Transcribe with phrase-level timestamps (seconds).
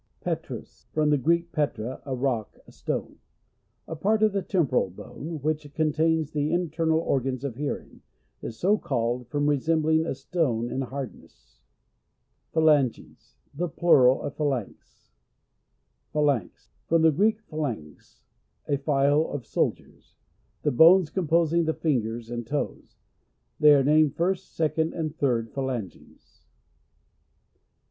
[0.21, 3.19] Petrous.— From the Greek, petra, a rock, a stone.
[3.87, 8.01] A part of the tem poral bone, which contains the in ternal organs of hearing,
[8.41, 11.61] is so called from resembling a stone in hardness.
[12.51, 15.11] Phalanges— The plural of Phalanx.
[16.13, 18.21] Phalanx.— From the Greek, phalagx,
[18.67, 20.15] a file of soldiers.
[20.63, 22.97] The bones com posing the fingers and toes.
[23.59, 26.47] They are named first, second, and third phalanges.